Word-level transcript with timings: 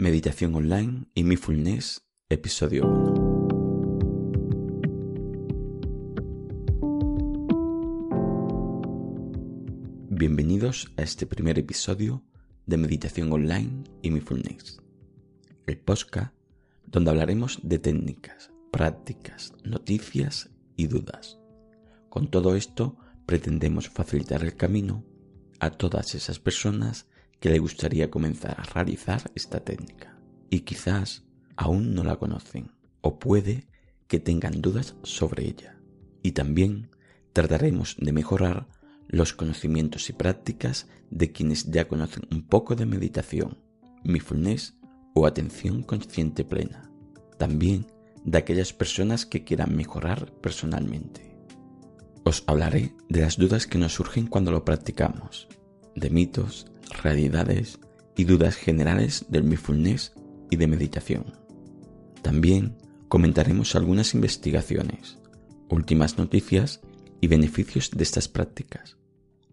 Meditación 0.00 0.54
Online 0.54 1.06
y 1.12 1.24
Mindfulness, 1.24 2.06
episodio 2.28 2.86
1. 2.86 3.98
Bienvenidos 10.08 10.92
a 10.96 11.02
este 11.02 11.26
primer 11.26 11.58
episodio 11.58 12.22
de 12.66 12.76
Meditación 12.76 13.32
Online 13.32 13.82
y 14.00 14.12
Mindfulness, 14.12 14.80
el 15.66 15.78
podcast 15.78 16.32
donde 16.86 17.10
hablaremos 17.10 17.58
de 17.64 17.80
técnicas, 17.80 18.52
prácticas, 18.70 19.52
noticias 19.64 20.48
y 20.76 20.86
dudas. 20.86 21.40
Con 22.08 22.30
todo 22.30 22.54
esto 22.54 22.96
pretendemos 23.26 23.88
facilitar 23.88 24.44
el 24.44 24.54
camino 24.54 25.04
a 25.58 25.70
todas 25.70 26.14
esas 26.14 26.38
personas 26.38 27.08
que 27.40 27.50
le 27.50 27.58
gustaría 27.58 28.10
comenzar 28.10 28.56
a 28.58 28.64
realizar 28.64 29.30
esta 29.34 29.60
técnica 29.60 30.18
y 30.50 30.60
quizás 30.60 31.24
aún 31.56 31.94
no 31.94 32.04
la 32.04 32.16
conocen 32.16 32.72
o 33.00 33.18
puede 33.18 33.66
que 34.06 34.18
tengan 34.18 34.60
dudas 34.60 34.96
sobre 35.02 35.46
ella. 35.46 35.78
Y 36.22 36.32
también 36.32 36.90
trataremos 37.32 37.96
de 37.98 38.12
mejorar 38.12 38.66
los 39.06 39.32
conocimientos 39.32 40.10
y 40.10 40.12
prácticas 40.12 40.88
de 41.10 41.32
quienes 41.32 41.70
ya 41.70 41.88
conocen 41.88 42.24
un 42.30 42.46
poco 42.46 42.74
de 42.74 42.86
meditación, 42.86 43.58
mindfulness 44.04 44.74
o 45.14 45.26
atención 45.26 45.82
consciente 45.82 46.44
plena. 46.44 46.90
También 47.38 47.86
de 48.24 48.38
aquellas 48.38 48.72
personas 48.72 49.26
que 49.26 49.44
quieran 49.44 49.74
mejorar 49.74 50.32
personalmente. 50.40 51.34
Os 52.24 52.44
hablaré 52.46 52.94
de 53.08 53.20
las 53.20 53.38
dudas 53.38 53.66
que 53.66 53.78
nos 53.78 53.94
surgen 53.94 54.26
cuando 54.26 54.50
lo 54.50 54.64
practicamos, 54.64 55.48
de 55.94 56.10
mitos, 56.10 56.66
realidades 57.02 57.78
y 58.16 58.24
dudas 58.24 58.56
generales 58.56 59.26
del 59.28 59.44
mindfulness 59.44 60.12
y 60.50 60.56
de 60.56 60.66
meditación. 60.66 61.24
También 62.22 62.76
comentaremos 63.08 63.74
algunas 63.74 64.14
investigaciones, 64.14 65.18
últimas 65.68 66.18
noticias 66.18 66.80
y 67.20 67.26
beneficios 67.26 67.90
de 67.90 68.02
estas 68.02 68.28
prácticas. 68.28 68.96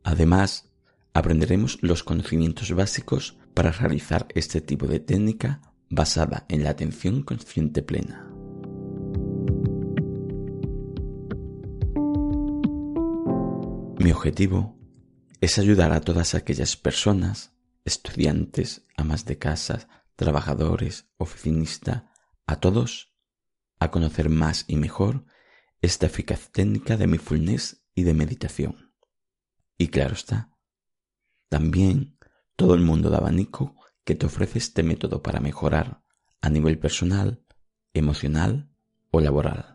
Además, 0.04 0.70
aprenderemos 1.14 1.78
los 1.82 2.04
conocimientos 2.04 2.72
básicos 2.72 3.38
para 3.54 3.72
realizar 3.72 4.28
este 4.36 4.62
tipo 4.62 4.88
de 4.88 5.00
técnica 5.00 5.62
basada 5.90 6.46
en 6.50 6.64
la 6.64 6.72
atención 6.72 7.22
consciente 7.24 7.82
plena. 7.82 8.30
Mi 14.00 14.12
objetivo 14.12 14.75
es 15.46 15.60
ayudar 15.60 15.92
a 15.92 16.02
todas 16.02 16.34
aquellas 16.34 16.76
personas, 16.76 17.54
estudiantes, 17.84 18.88
amas 18.98 19.26
de 19.26 19.38
casa, 19.38 19.88
trabajadores, 20.16 21.06
oficinistas, 21.18 22.06
a 22.48 22.56
todos, 22.56 23.14
a 23.78 23.92
conocer 23.92 24.30
más 24.30 24.66
y 24.68 24.76
mejor 24.76 25.28
esta 25.82 26.08
eficaz 26.08 26.50
técnica 26.52 26.98
de 26.98 27.06
mindfulness 27.06 27.86
y 27.94 28.02
de 28.06 28.16
meditación. 28.16 28.96
Y 29.78 29.90
claro 29.90 30.16
está, 30.16 30.50
también 31.48 32.18
todo 32.56 32.74
el 32.74 32.82
mundo 32.82 33.12
de 33.12 33.18
abanico 33.18 33.76
que 34.04 34.16
te 34.16 34.26
ofrece 34.26 34.58
este 34.58 34.82
método 34.82 35.22
para 35.22 35.42
mejorar 35.42 36.02
a 36.42 36.50
nivel 36.50 36.80
personal, 36.80 37.46
emocional 37.94 38.72
o 39.12 39.22
laboral. 39.22 39.75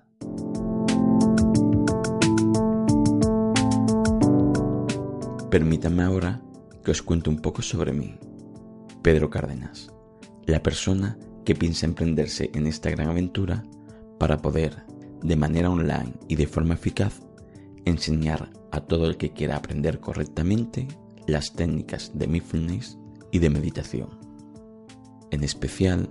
Permítanme 5.51 6.05
ahora 6.05 6.41
que 6.85 6.93
os 6.93 7.03
cuente 7.03 7.29
un 7.29 7.41
poco 7.41 7.61
sobre 7.61 7.93
mí. 7.93 8.15
Pedro 9.03 9.31
Cárdenas, 9.31 9.93
la 10.47 10.63
persona 10.63 11.19
que 11.45 11.57
piensa 11.57 11.87
emprenderse 11.87 12.51
en 12.55 12.69
esta 12.69 12.89
gran 12.91 13.09
aventura 13.09 13.65
para 14.21 14.39
poder, 14.39 14.85
de 15.23 15.35
manera 15.35 15.69
online 15.69 16.15
y 16.29 16.37
de 16.37 16.47
forma 16.47 16.75
eficaz, 16.75 17.21
enseñar 17.85 18.53
a 18.71 18.81
todo 18.81 19.07
el 19.07 19.17
que 19.17 19.33
quiera 19.33 19.57
aprender 19.57 19.99
correctamente 19.99 20.87
las 21.27 21.53
técnicas 21.53 22.13
de 22.15 22.29
mindfulness 22.29 22.97
y 23.33 23.41
de 23.41 23.51
meditación. 23.51 24.09
En 25.33 25.43
especial, 25.43 26.11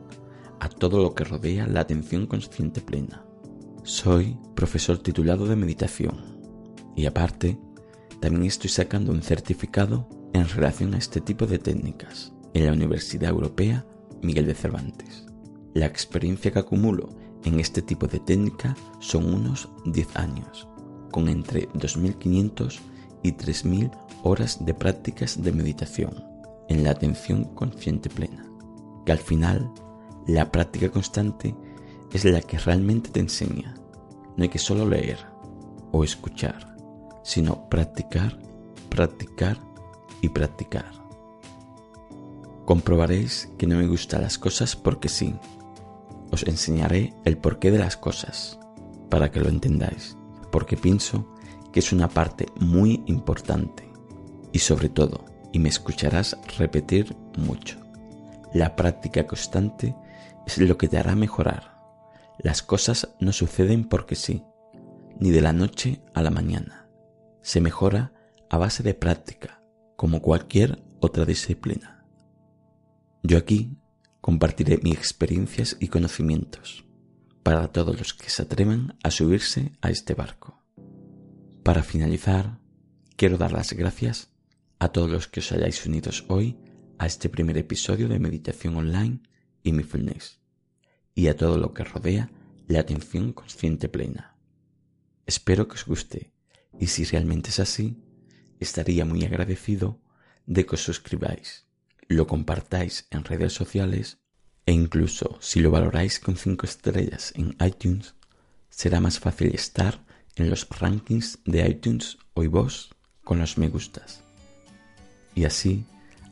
a 0.59 0.67
todo 0.67 1.01
lo 1.01 1.15
que 1.15 1.23
rodea 1.23 1.65
la 1.65 1.79
atención 1.79 2.27
consciente 2.27 2.81
plena. 2.81 3.23
Soy 3.83 4.37
profesor 4.53 4.97
titulado 4.97 5.45
de 5.45 5.55
meditación 5.55 6.41
y 6.97 7.05
aparte 7.05 7.57
también 8.21 8.45
estoy 8.45 8.69
sacando 8.69 9.11
un 9.11 9.21
certificado 9.21 10.07
en 10.33 10.47
relación 10.47 10.93
a 10.93 10.97
este 10.97 11.21
tipo 11.21 11.45
de 11.47 11.59
técnicas 11.59 12.33
en 12.53 12.65
la 12.65 12.73
Universidad 12.73 13.29
Europea 13.29 13.85
Miguel 14.21 14.45
de 14.45 14.55
Cervantes. 14.55 15.25
La 15.73 15.85
experiencia 15.85 16.51
que 16.51 16.59
acumulo 16.59 17.09
en 17.45 17.59
este 17.59 17.81
tipo 17.81 18.07
de 18.07 18.19
técnica 18.19 18.75
son 18.99 19.33
unos 19.33 19.69
10 19.85 20.15
años, 20.17 20.67
con 21.11 21.29
entre 21.29 21.69
2.500 21.69 22.79
y 23.23 23.31
3.000 23.33 23.91
horas 24.23 24.65
de 24.65 24.73
prácticas 24.73 25.41
de 25.41 25.51
meditación 25.51 26.23
en 26.67 26.83
la 26.83 26.91
atención 26.91 27.45
consciente 27.55 28.09
plena, 28.09 28.45
que 29.05 29.11
al 29.11 29.17
final 29.17 29.71
la 30.27 30.51
práctica 30.51 30.89
constante 30.89 31.55
es 32.11 32.25
la 32.25 32.41
que 32.41 32.59
realmente 32.59 33.09
te 33.09 33.19
enseña. 33.19 33.75
No 34.35 34.43
hay 34.43 34.49
que 34.49 34.59
solo 34.59 34.87
leer 34.87 35.17
o 35.91 36.03
escuchar, 36.03 36.75
sino 37.23 37.69
practicar, 37.69 38.39
practicar 38.89 39.57
y 40.21 40.29
practicar. 40.29 40.91
Comprobaréis 42.65 43.51
que 43.57 43.67
no 43.67 43.77
me 43.77 43.87
gustan 43.87 44.21
las 44.21 44.37
cosas 44.37 44.75
porque 44.75 45.09
sí. 45.09 45.35
Os 46.31 46.43
enseñaré 46.43 47.13
el 47.25 47.37
porqué 47.37 47.71
de 47.71 47.79
las 47.79 47.97
cosas, 47.97 48.59
para 49.09 49.31
que 49.31 49.39
lo 49.39 49.49
entendáis, 49.49 50.15
porque 50.51 50.77
pienso 50.77 51.27
que 51.71 51.79
es 51.79 51.91
una 51.91 52.07
parte 52.07 52.45
muy 52.59 53.03
importante 53.07 53.91
y 54.51 54.59
sobre 54.59 54.89
todo, 54.89 55.25
y 55.51 55.59
me 55.59 55.69
escucharás 55.69 56.37
repetir 56.57 57.15
mucho, 57.37 57.79
la 58.53 58.75
práctica 58.75 59.25
constante 59.25 59.95
es 60.45 60.57
lo 60.59 60.77
que 60.77 60.87
te 60.87 60.97
hará 60.97 61.15
mejorar. 61.15 61.79
Las 62.37 62.61
cosas 62.61 63.15
no 63.19 63.33
suceden 63.33 63.83
porque 63.83 64.15
sí, 64.15 64.43
ni 65.19 65.31
de 65.31 65.41
la 65.41 65.53
noche 65.53 66.01
a 66.13 66.21
la 66.21 66.29
mañana 66.29 66.88
se 67.41 67.61
mejora 67.61 68.13
a 68.49 68.57
base 68.57 68.83
de 68.83 68.93
práctica, 68.93 69.63
como 69.95 70.21
cualquier 70.21 70.83
otra 70.99 71.25
disciplina. 71.25 72.05
Yo 73.23 73.37
aquí 73.37 73.77
compartiré 74.21 74.79
mis 74.81 74.95
experiencias 74.95 75.77
y 75.79 75.87
conocimientos 75.87 76.85
para 77.43 77.67
todos 77.69 77.97
los 77.97 78.13
que 78.13 78.29
se 78.29 78.43
atrevan 78.43 78.97
a 79.03 79.11
subirse 79.11 79.73
a 79.81 79.89
este 79.89 80.13
barco. 80.13 80.63
Para 81.63 81.83
finalizar, 81.83 82.59
quiero 83.15 83.37
dar 83.37 83.51
las 83.51 83.73
gracias 83.73 84.31
a 84.79 84.89
todos 84.89 85.09
los 85.09 85.27
que 85.27 85.39
os 85.41 85.51
hayáis 85.51 85.85
unidos 85.85 86.25
hoy 86.29 86.57
a 86.97 87.05
este 87.05 87.29
primer 87.29 87.57
episodio 87.57 88.07
de 88.07 88.19
Meditación 88.19 88.75
Online 88.75 89.21
y 89.63 89.71
Mindfulness, 89.71 90.41
y 91.15 91.27
a 91.27 91.35
todo 91.35 91.57
lo 91.57 91.73
que 91.73 91.83
rodea 91.83 92.31
la 92.67 92.79
atención 92.79 93.33
consciente 93.33 93.89
plena. 93.89 94.37
Espero 95.25 95.67
que 95.67 95.75
os 95.75 95.85
guste 95.85 96.33
y 96.79 96.87
si 96.87 97.03
realmente 97.03 97.49
es 97.49 97.59
así, 97.59 97.97
estaría 98.59 99.05
muy 99.05 99.23
agradecido 99.25 99.99
de 100.45 100.65
que 100.65 100.75
os 100.75 100.83
suscribáis, 100.83 101.65
lo 102.07 102.25
compartáis 102.25 103.05
en 103.11 103.23
redes 103.23 103.53
sociales 103.53 104.19
e 104.65 104.71
incluso 104.71 105.37
si 105.41 105.59
lo 105.59 105.71
valoráis 105.71 106.19
con 106.19 106.37
5 106.37 106.65
estrellas 106.65 107.33
en 107.35 107.55
iTunes, 107.59 108.15
será 108.69 109.01
más 109.01 109.19
fácil 109.19 109.53
estar 109.53 110.03
en 110.35 110.49
los 110.49 110.67
rankings 110.69 111.39
de 111.45 111.67
iTunes 111.67 112.17
o 112.33 112.43
vos 112.49 112.89
con 113.23 113.39
los 113.39 113.57
me 113.57 113.67
gustas. 113.67 114.23
Y 115.35 115.43
así 115.43 115.85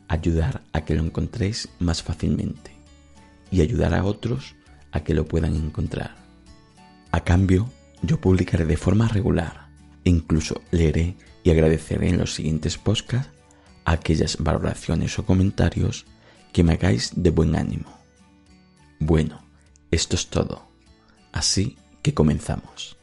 ayudar 0.08 0.62
a 0.72 0.84
que 0.84 0.94
lo 0.94 1.04
encontréis 1.04 1.68
más 1.78 2.02
fácilmente 2.02 2.72
y 3.50 3.60
ayudar 3.60 3.94
a 3.94 4.04
otros 4.04 4.56
a 4.92 5.04
que 5.04 5.14
lo 5.14 5.26
puedan 5.26 5.54
encontrar. 5.54 6.16
A 7.12 7.22
cambio, 7.22 7.70
yo 8.02 8.20
publicaré 8.20 8.64
de 8.64 8.76
forma 8.76 9.08
regular 9.08 9.67
incluso 10.10 10.62
leeré 10.70 11.16
y 11.42 11.50
agradeceré 11.50 12.08
en 12.08 12.18
los 12.18 12.34
siguientes 12.34 12.78
podcasts 12.78 13.30
aquellas 13.84 14.36
valoraciones 14.38 15.18
o 15.18 15.24
comentarios 15.24 16.04
que 16.52 16.62
me 16.62 16.72
hagáis 16.72 17.12
de 17.16 17.30
buen 17.30 17.56
ánimo. 17.56 17.98
Bueno, 18.98 19.42
esto 19.90 20.16
es 20.16 20.26
todo. 20.28 20.66
Así 21.32 21.76
que 22.02 22.12
comenzamos. 22.12 22.97